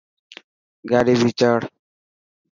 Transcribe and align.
گاڏي 0.89 1.13
ڀيچاڙ. 1.21 1.59